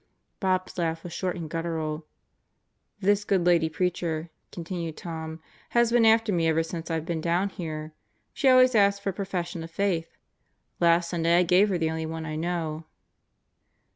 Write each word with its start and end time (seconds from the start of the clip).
Bob's 0.39 0.79
laugh 0.79 1.03
was 1.03 1.13
short 1.13 1.35
and 1.35 1.47
guttural. 1.47 2.07
"This 3.01 3.23
good 3.23 3.45
lady 3.45 3.69
preacher," 3.69 4.31
continued 4.51 4.97
Tom, 4.97 5.39
"has 5.77 5.91
been 5.91 6.07
after 6.07 6.33
me 6.33 6.47
ever 6.47 6.63
since 6.63 6.89
I've 6.89 7.05
been 7.05 7.21
down 7.21 7.49
here. 7.49 7.93
She 8.33 8.49
always 8.49 8.73
asks 8.73 8.99
for 8.99 9.11
a 9.11 9.13
profession 9.13 9.63
of 9.63 9.69
Faith. 9.69 10.17
Last 10.79 11.11
Sunday 11.11 11.37
I 11.37 11.43
gave 11.43 11.69
her 11.69 11.77
the 11.77 11.91
only 11.91 12.07
one 12.07 12.25
I 12.25 12.35
know." 12.35 12.85